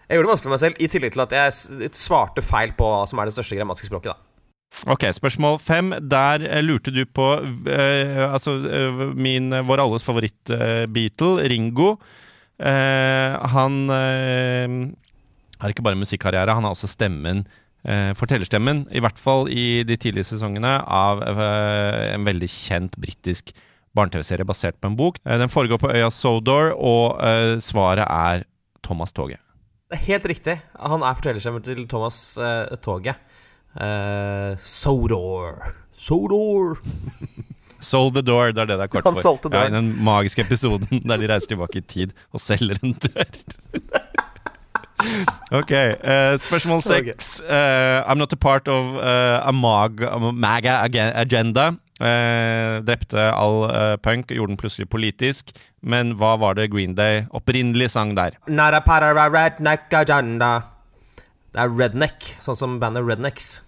[0.05, 2.85] Jeg gjorde det vanskelig for meg selv, i tillegg til at jeg svarte feil på
[2.91, 4.13] hva som er det største grammatiske språket.
[4.13, 4.24] da
[4.91, 5.93] Ok, spørsmål fem.
[6.11, 7.29] Der eh, lurte du på
[7.71, 11.95] eh, altså eh, min, vår alles favoritt-Beatle, Ringo.
[12.59, 14.75] Eh, han eh,
[15.61, 17.45] har ikke bare musikkarriere, han har også stemmen,
[17.87, 23.55] eh, fortellerstemmen, i hvert fall i de tidlige sesongene, av eh, en veldig kjent britisk
[23.95, 25.19] barne-TV-serie basert på en bok.
[25.25, 28.45] Eh, den foregår på øya Sodor, og eh, svaret er
[28.85, 29.39] Thomas Toget.
[30.05, 30.57] Helt riktig.
[30.81, 33.21] Han er fortellerstemmen til Thomas eh, Toget.
[33.75, 35.73] Eh, Sodor.
[35.97, 36.77] Sodor.
[37.79, 39.49] Sold the door, det er det det er kort for.
[39.53, 39.67] Ja.
[39.69, 43.25] Den magiske episoden der de reiser tilbake i tid og selger en dør.
[45.59, 47.41] ok, uh, spørsmål seks.
[47.43, 49.99] Uh, I'm not a part of a mag,
[50.33, 50.81] MAGA
[51.15, 51.73] agenda.
[51.99, 55.51] Drepte all punk, gjorde den plutselig politisk.
[55.81, 58.39] Men hva var det Green Day opprinnelig sang der?
[58.47, 60.61] Not a part of a redneck agenda.
[61.53, 63.64] Det er redneck, sånn som bandet Rednecks.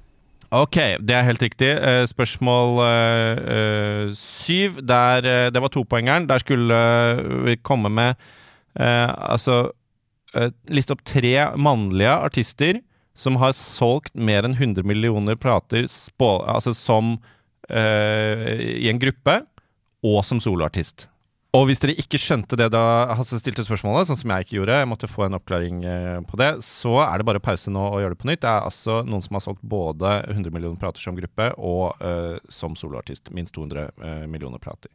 [0.55, 1.67] Ok, det er helt riktig.
[1.75, 4.79] Eh, spørsmål eh, syv.
[4.87, 6.27] Der, det var topoengeren.
[6.29, 6.77] Der skulle
[7.43, 8.15] vi komme med
[8.79, 9.73] eh, Altså
[10.33, 12.79] eh, Liste opp tre mannlige artister
[13.17, 17.15] som har solgt mer enn 100 millioner plater spå, altså som
[17.67, 19.39] i en gruppe,
[20.05, 21.07] og som soloartist.
[21.55, 22.81] Og hvis dere ikke skjønte det da
[23.15, 26.39] Hasse stilte spørsmålet, sånn som jeg ikke gjorde, jeg måtte få en oppklaring eh, på
[26.41, 28.43] det, så er det bare pause nå og gjøre det på nytt.
[28.43, 32.35] Det er altså noen som har solgt både 100 millioner plater som gruppe og uh,
[32.51, 33.31] som soloartist.
[33.33, 34.91] Minst 200 uh, millioner plater.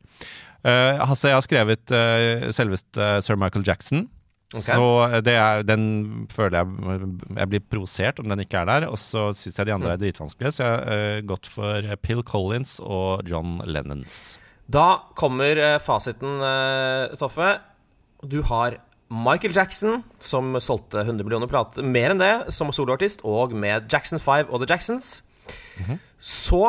[0.62, 4.06] Uh, Hasse, jeg har skrevet uh, selveste Sir Michael Jackson.
[4.52, 4.76] Okay.
[4.76, 5.84] Så eh, det er, den
[6.32, 8.88] føler jeg Jeg blir provosert om den ikke er der.
[8.90, 12.22] Og så syns jeg de andre er dritvanskelige, så jeg har eh, gått for Pill
[12.26, 14.36] Collins og John Lennons.
[14.72, 17.58] Da kommer eh, fasiten, eh, Toffe.
[18.22, 18.78] Du har
[19.12, 24.22] Michael Jackson, som solgte 100 millioner plater, mer enn det, som soloartist, og med Jackson
[24.22, 25.10] 5 og The Jacksons.
[26.22, 26.62] Så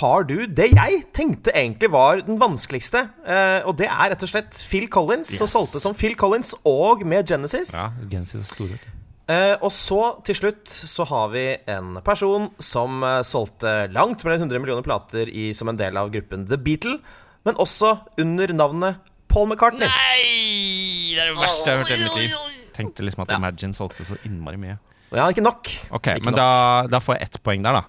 [0.00, 4.32] har du det jeg tenkte egentlig var den vanskeligste, eh, og det er rett og
[4.32, 7.72] slett Phil Collins, som solgte som Phil Collins og med Genesis.
[7.72, 9.05] Ja, Genesis er store, vet du.
[9.26, 14.36] Eh, og så, til slutt, så har vi en person som eh, solgte langt mer
[14.36, 17.00] enn 100 millioner plater i, som en del av gruppen The Beatle,
[17.46, 19.88] men også under navnet Paul McCartney.
[19.90, 21.16] Nei!
[21.16, 22.70] Det er det verste jeg har hørt i hele mitt liv.
[22.76, 24.78] Tenkte liksom at Imagine solgte så innmari mye.
[25.14, 25.70] Ja, ikke nok.
[25.94, 26.38] Ok, Ikke men nok.
[26.38, 26.48] da,
[26.92, 27.82] da får jeg ett poeng der, da.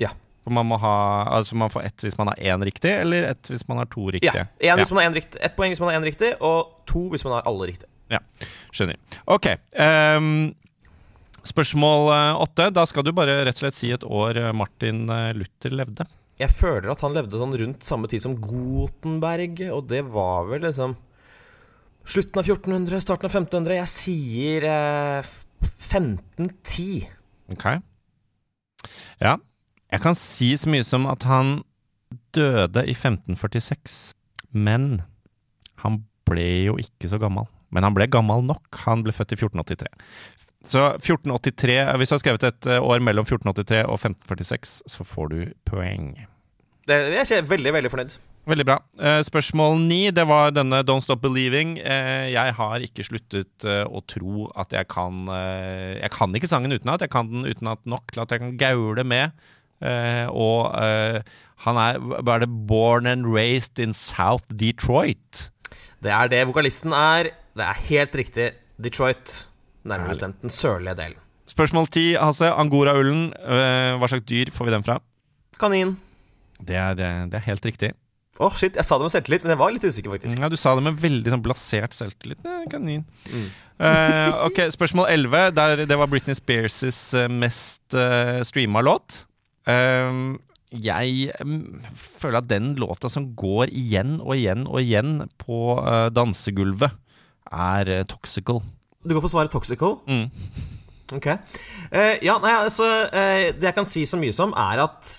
[0.00, 0.10] Ja.
[0.44, 0.92] For man må ha
[1.36, 4.06] Altså man får ett hvis man har én riktig, eller ett hvis man har to
[4.08, 4.14] ja.
[4.16, 4.46] riktige.
[4.70, 7.08] En hvis man har en riktig, ett poeng hvis man har én riktig, og to
[7.12, 7.90] hvis man har alle riktige.
[8.10, 8.18] Ja,
[8.74, 8.96] skjønner.
[9.30, 9.46] Ok.
[9.76, 10.54] ehm,
[11.48, 12.70] spørsmål eh, åtte.
[12.74, 16.06] Da skal du bare rett og slett si et år eh, Martin eh, Luther levde.
[16.40, 20.64] Jeg føler at han levde sånn rundt samme tid som Gutenberg, og det var vel
[20.68, 20.96] liksom
[22.10, 23.76] Slutten av 1400, starten av 1500.
[23.76, 25.28] Jeg sier eh,
[25.60, 27.04] 1510.
[27.52, 27.66] Ok.
[29.20, 29.36] Ja.
[29.90, 31.60] Jeg kan si så mye som at han
[32.34, 34.14] døde i 1546.
[34.50, 35.02] Men
[35.84, 37.46] han ble jo ikke så gammel.
[37.70, 38.80] Men han ble gammel nok.
[38.88, 39.92] Han ble født i 1483.
[40.68, 45.30] Så 1483 Hvis du har skrevet et eh, år mellom 1483 og 1546, så får
[45.32, 46.12] du poeng.
[46.88, 48.16] Det, jeg er veldig, veldig fornøyd.
[48.50, 48.76] Veldig bra.
[49.00, 51.78] Eh, spørsmål ni, det var denne Don't Stop Believing.
[51.78, 57.00] Eh, jeg har ikke sluttet å tro at jeg kan Jeg kan ikke sangen utenat.
[57.04, 59.32] Jeg kan den utenat nok til at jeg kan gaule med.
[59.80, 60.76] Og
[61.64, 65.48] han er Var det Born and Raised in South Detroit?
[66.04, 67.32] Det er det vokalisten er.
[67.56, 68.50] Det er helt riktig.
[68.80, 69.49] Detroit.
[69.84, 71.22] Nærmere bestemt den sørlige delen.
[71.50, 72.50] Spørsmål ti, Hasse.
[72.52, 73.30] Angora-ullen.
[73.40, 74.98] Eh, hva slags dyr får vi den fra?
[75.60, 75.96] Kanin.
[76.60, 77.94] Det er, eh, det er helt riktig.
[78.40, 78.76] Å, shit.
[78.76, 80.38] Jeg sa det med selvtillit, men jeg var litt usikker, faktisk.
[80.40, 82.40] Ja, Du sa det med veldig sånn blasert selvtillit.
[82.70, 83.04] Kanin.
[83.24, 83.50] kanin.
[83.80, 85.50] uh, ok, Spørsmål 11.
[85.56, 89.26] Der, det var Britney Spears' eh, mest uh, streama låt.
[89.68, 90.38] Uh,
[90.70, 96.08] jeg um, føler at den låta som går igjen og igjen og igjen på eh,
[96.14, 96.94] dansegulvet,
[97.50, 98.62] er eh, Toxical.
[99.00, 99.98] Du går for svaret toxical?
[100.08, 100.28] Mm.
[101.16, 101.26] Ok.
[101.26, 105.14] Uh, ja, nei, altså uh, Det jeg kan si så mye som, er at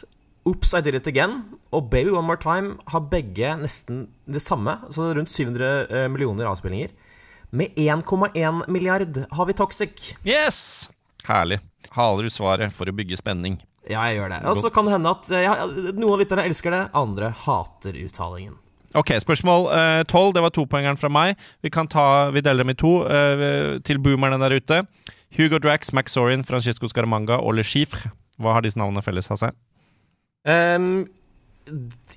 [0.48, 1.42] Oops, I Did It Again
[1.72, 4.74] og Baby One More Time har begge nesten det samme.
[4.90, 6.90] Så det er rundt 700 eh, millioner avspillinger.
[7.54, 10.08] Med 1,1 milliard har vi Toxic.
[10.26, 10.90] Yes!
[11.28, 11.60] Herlig.
[11.94, 13.60] Haler ut svaret for å bygge spenning.
[13.86, 14.42] Ja, jeg gjør det.
[14.50, 18.58] Og så kan det hende at ja, noen av lytterne elsker det, andre hater uttalingen.
[18.96, 19.68] Ok, spørsmål
[20.10, 20.32] tolv.
[20.32, 20.34] 12.
[20.36, 21.40] Det var topoengeren fra meg.
[21.64, 23.08] Vi kan ta, vi deler dem i to.
[23.08, 24.82] eh, til boomerne der ute.
[25.38, 28.12] Hugo Drax, Max Sorin, Francisco Scaramanga og Le Chiffre.
[28.42, 29.56] Hva har disse navnene felles, av seg?
[30.48, 31.06] Ehm,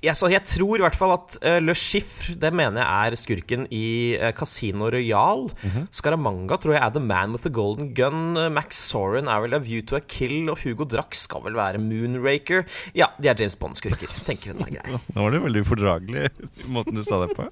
[0.01, 3.67] jeg, jeg tror i hvert fall at uh, Le Chiffre Det mener jeg er skurken
[3.73, 3.85] i
[4.17, 5.47] uh, Casino Royal.
[5.93, 8.35] Scaramanga tror jeg er The Man with the Golden Gun.
[8.37, 11.57] Uh, Max Soren er vel A View to a Kill, og Hugo Drax skal vel
[11.57, 12.65] være Moonraker.
[12.97, 14.11] Ja, de er James Bond-skurker.
[14.27, 14.99] Tenker den er grei.
[15.15, 16.29] Nå var det veldig ufordragelig,
[16.75, 17.47] måten du sa det på.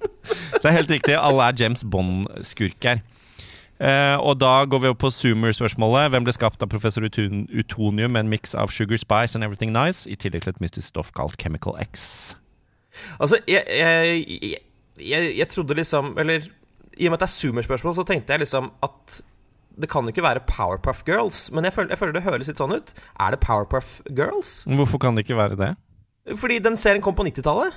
[0.58, 1.18] Det er helt riktig.
[1.20, 3.04] Alle er James Bond-skurker.
[3.82, 6.12] Eh, og da går vi opp på Zoomer-spørsmålet.
[6.14, 9.74] Hvem ble skapt av professor Utun Utonium med en miks av Sugar Spice and Everything
[9.74, 12.36] Nice, i tillegg til et mystisk stoff kalt Chemical X?
[13.18, 14.62] Altså, jeg, jeg, jeg,
[15.02, 16.44] jeg, jeg trodde liksom Eller
[16.94, 19.22] i og med at det er Zoomer-spørsmål, så tenkte jeg liksom at
[19.74, 21.48] det kan jo ikke være Powerpuff Girls.
[21.50, 22.92] Men jeg føler, jeg føler det høres litt sånn ut.
[23.18, 24.60] Er det Powerpuff Girls?
[24.70, 25.72] Hvorfor kan det ikke være det?
[26.38, 27.74] Fordi den serien kom på 90-tallet.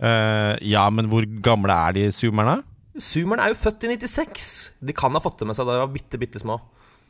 [0.00, 2.62] Uh, ja, men hvor gamle er de zoomerne?
[3.00, 4.48] Zoomeren er jo født i 96.
[4.84, 6.60] De kan ha fått det med seg da de var bitte, bitte små.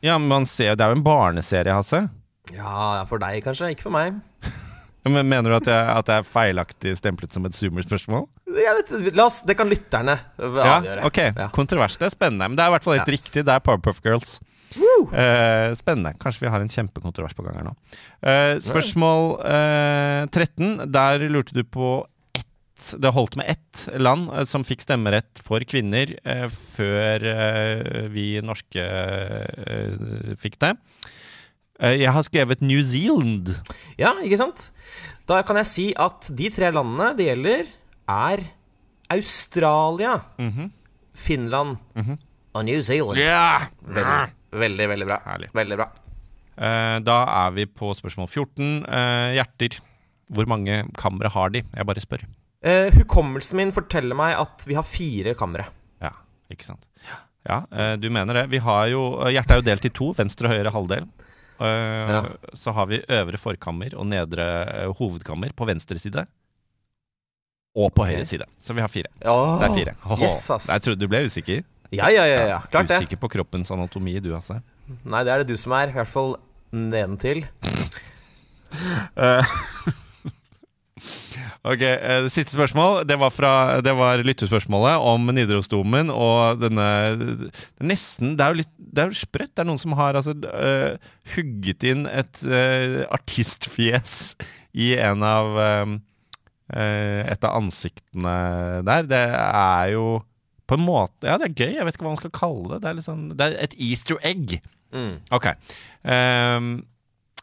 [0.03, 2.07] Ja, men man ser, Det er jo en barneserie, Hasse.
[2.53, 4.19] Ja, for deg kanskje, ikke for meg.
[5.05, 8.23] Men Mener du at jeg, at jeg er feilaktig stemplet som et zoomer-spørsmål?
[8.57, 10.95] Jeg vet, la oss, Det kan lytterne avgjøre.
[10.97, 11.47] Ja, ok, Ja.
[11.53, 12.47] Kontrovers, det er spennende.
[12.49, 13.13] Men det er i hvert fall helt Ja.
[13.13, 13.43] riktig.
[13.45, 14.39] Det er Powerpuff Girls.
[14.75, 16.15] Uh, spennende.
[16.19, 17.75] Kanskje vi har en kjempekontrovers på gang her nå.
[18.25, 20.89] Uh, spørsmål uh, 13.
[20.91, 21.99] Der lurte du på
[22.75, 28.07] ett Det holdt med ett land eh, som fikk stemmerett for kvinner eh, før eh,
[28.11, 28.83] vi norske
[30.41, 30.73] fikk det.
[31.79, 33.53] Eh, jeg har skrevet New Zealand.
[33.99, 34.69] Ja, ikke sant?
[35.27, 37.71] Da kan jeg si at de tre landene det gjelder,
[38.11, 38.43] er
[39.15, 40.19] Australia,
[41.15, 41.77] Finland
[42.53, 43.17] og New Zealand.
[43.19, 43.67] Yeah!
[43.81, 45.19] Veldig, veldig, veldig bra.
[45.25, 45.49] Herlig.
[45.55, 45.87] Veldig bra.
[46.55, 48.85] Eh, da er vi på spørsmål 14.
[48.85, 49.79] Eh, hjerter.
[50.33, 51.61] Hvor mange kamre har de?
[51.75, 52.23] Jeg bare spør.
[52.65, 55.67] Eh, hukommelsen min forteller meg at vi har fire kamre.
[56.01, 56.09] Ja,
[56.49, 56.81] ikke sant.
[57.45, 58.47] Ja, uh, du mener det.
[58.49, 61.03] Vi har jo, eh, Hjertet er jo delt i to, venstre og høyre halvdel.
[61.59, 62.21] Uh, Ja.
[62.57, 64.47] Så har vi øvre forkammer og nedre
[64.97, 66.25] hovedkammer på venstre side.
[67.75, 68.47] Og på høyre side.
[68.63, 69.11] Så vi har fire.
[69.21, 69.93] Åh, Det er fire.
[70.09, 70.67] Oh, Yes, ass.
[70.71, 71.61] Jeg trodde du ble usikker.
[71.93, 72.59] Ja, ja, ja, ja.
[72.71, 72.97] Klart det.
[73.03, 74.57] Usikker på kroppens anatomi, du, altså.
[75.05, 75.89] Nei, det er det du som er.
[75.93, 76.35] I hvert fall
[76.73, 77.45] nedentil.
[81.65, 83.07] Ok, eh, det Siste spørsmål.
[83.09, 86.85] Det var, fra, det var lyttespørsmålet om Nidarosdomen og denne
[87.81, 89.53] Nesten Det er jo litt Det er jo sprøtt.
[89.55, 90.99] Det er noen som har altså uh,
[91.33, 94.35] hugget inn et uh, artistfjes
[94.75, 95.95] i en av uh,
[96.75, 98.37] eh, Et av ansiktene
[98.85, 99.09] der.
[99.09, 100.07] Det er jo
[100.69, 101.77] på en måte Ja, det er gøy.
[101.79, 102.83] Jeg vet ikke hva man skal kalle det.
[102.85, 104.59] Det er, sånn, det er et easter egg.
[104.95, 105.15] Mm.
[105.33, 105.49] Ok.
[106.05, 106.75] Ehm,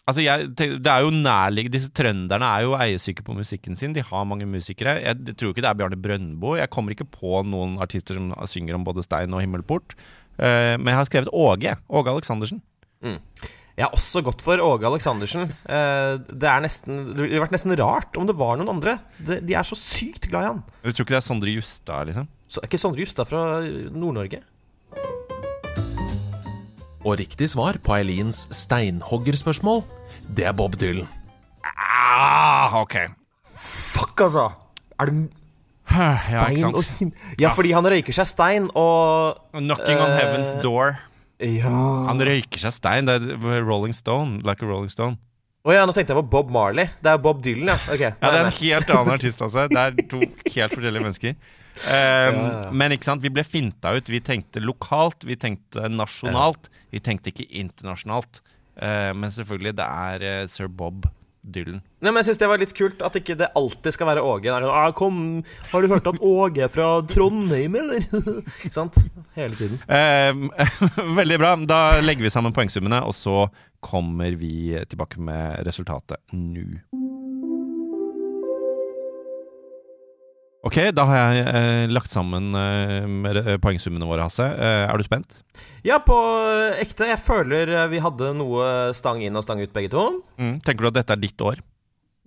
[0.08, 3.94] altså jeg, det er jo nærlig, Disse trønderne er jo eiesyke på musikken sin.
[3.96, 4.98] De har mange musikere.
[5.02, 6.56] Jeg, tror ikke det er Bjarne Brøndbo.
[6.58, 9.96] Jeg kommer ikke på noen artister som synger om både stein og himmelport.
[10.40, 11.76] Uh, men jeg har skrevet Åge.
[11.88, 12.62] Åge Aleksandersen.
[13.02, 15.48] Jeg har også gått for Åge Aleksandersen.
[15.64, 18.98] Uh, det nesten Det ville vært nesten rart om det var noen andre.
[19.18, 20.64] De, de er så sykt glad i han.
[20.82, 22.28] Du tror ikke det er Sondre Justad, liksom?
[22.52, 24.42] Så er ikke Sondre Justad fra Nord-Norge?
[27.02, 29.82] Og riktig svar på Eilins steinhoggerspørsmål,
[30.36, 31.08] det er Bob Dylan.
[31.66, 32.94] Ah, ok.
[33.58, 34.50] Fuck, altså!
[35.00, 35.16] Er det
[35.92, 36.12] Ja,
[36.46, 37.10] ikke stein og him...
[37.42, 40.94] Ja, fordi han røyker seg stein, og Knocking on Eh, heaven's door.
[41.42, 41.72] Ja
[42.06, 43.10] Han røyker seg stein.
[43.10, 44.38] Det er Rolling Stone.
[44.46, 45.18] Like a Rolling Stone.
[45.66, 46.88] Å ja, nå tenkte jeg på Bob Marley.
[47.02, 47.76] Det er Bob Dylan, ja.
[47.90, 48.14] Okay.
[48.14, 49.66] Ja, det er en helt annen artist, altså.
[49.70, 50.22] Det er to
[50.54, 51.36] helt forskjellige mennesker.
[51.80, 54.10] Um, Men ikke sant, vi ble finta ut.
[54.12, 56.70] Vi tenkte lokalt, vi tenkte nasjonalt.
[56.92, 58.42] Vi tenkte ikke internasjonalt.
[58.76, 61.08] Uh, men selvfølgelig, det er uh, sir Bob
[61.42, 61.80] Dylan.
[61.98, 64.46] Nei, men jeg synes det var litt kult at ikke det alltid skal være Åge.
[64.46, 65.16] Det er sånn, ah, kom,
[65.72, 68.06] Har du hørt at Åge er fra Trondheim, eller?
[68.62, 68.98] Ikke sant?
[69.34, 69.82] Hele tiden.
[69.90, 70.70] Uh,
[71.20, 71.56] veldig bra.
[71.66, 73.48] Da legger vi sammen poengsummene, og så
[73.82, 76.68] kommer vi tilbake med resultatet nå.
[80.62, 84.44] Ok, da har jeg eh, lagt sammen eh, med, eh, poengsummene våre, Hasse.
[84.46, 85.40] Eh, er du spent?
[85.82, 86.14] Ja, på
[86.78, 87.08] ekte.
[87.10, 90.04] Jeg føler vi hadde noe stang inn og stang ut, begge to.
[90.38, 90.60] Mm.
[90.62, 91.58] Tenker du at dette er ditt år?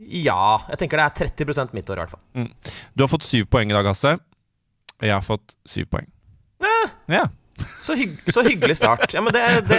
[0.04, 0.66] Ja.
[0.68, 2.52] Jeg tenker det er 30% mitt år, i hvert fall.
[2.92, 4.18] Du har fått syv poeng i dag, Hasse.
[5.00, 6.12] Og jeg har fått syv poeng.
[7.12, 7.28] Ja.
[7.58, 9.06] Så, hygg, så hyggelig start.
[9.14, 9.78] Ja, men det, det.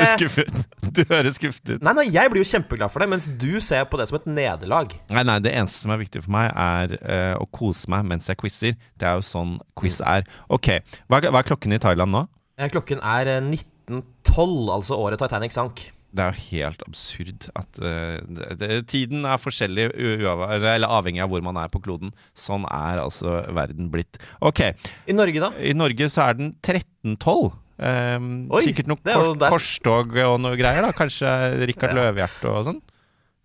[0.97, 1.83] Du høres skuffet ut.
[1.85, 4.29] Nei, nei, jeg blir jo kjempeglad for det, mens du ser på det som et
[4.31, 4.95] nederlag.
[5.13, 8.31] Nei, nei, det eneste som er viktig for meg, er uh, å kose meg mens
[8.31, 8.79] jeg quizer.
[8.97, 10.25] Det er jo sånn quiz er.
[10.53, 10.73] Ok,
[11.11, 12.25] hva, hva er klokken i Thailand nå?
[12.57, 15.85] Eh, Klokken er eh, 1912, altså året Titanic sank.
[16.17, 21.29] Det er jo helt absurd at uh, det, det, Tiden er forskjellig eller avhengig av
[21.29, 22.15] hvor man er på kloden.
[22.33, 24.17] Sånn er altså verden blitt.
[24.41, 24.65] Ok,
[25.05, 25.53] I Norge, da?
[25.61, 27.53] i Norge så er den 1312.
[27.77, 30.95] Um, Oi, sikkert noe kors, korstog og noe greier, da.
[30.97, 31.29] Kanskje
[31.69, 32.07] Rikard Ja.
[32.07, 32.81] Løvehjerte og sånn.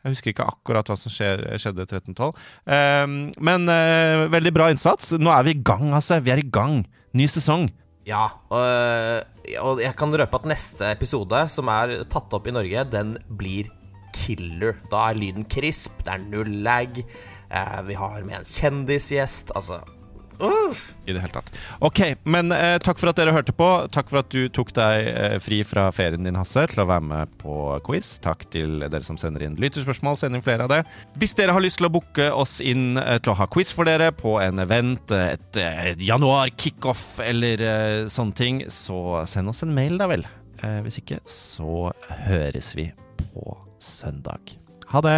[0.01, 2.31] Jeg husker ikke akkurat hva som skjer, skjedde i 1312.
[2.65, 5.11] Um, men uh, veldig bra innsats.
[5.21, 6.17] Nå er vi i gang, altså.
[6.23, 6.81] Vi er i gang.
[7.17, 7.67] Ny sesong.
[8.07, 9.27] Ja, og,
[9.61, 13.69] og jeg kan røpe at neste episode, som er tatt opp i Norge, den blir
[14.15, 14.79] killer.
[14.89, 16.97] Da er lyden krisp, det er null lag.
[17.51, 19.53] Uh, vi har med en kjendisgjest.
[19.53, 19.83] Altså.
[21.05, 21.49] I det hele tatt.
[21.83, 23.67] Ok, men eh, takk for at dere hørte på.
[23.93, 27.05] Takk for at du tok deg eh, fri fra ferien din, Hasse, til å være
[27.09, 27.55] med på
[27.85, 28.13] quiz.
[28.23, 30.17] Takk til dere som sender inn lytterspørsmål.
[30.21, 30.81] Send inn flere av det.
[31.21, 33.89] Hvis dere har lyst til å booke oss inn eh, til å ha quiz for
[33.89, 39.51] dere på en event, eh, et, eh, et januar-kickoff eller eh, sånne ting, så send
[39.51, 40.25] oss en mail, da vel.
[40.61, 41.89] Eh, hvis ikke, så
[42.27, 42.89] høres vi
[43.33, 44.57] på søndag.
[44.93, 45.17] Ha det!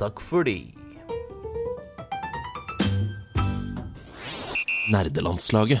[0.00, 0.81] Takk for de.
[4.90, 5.80] Nerdelandslaget.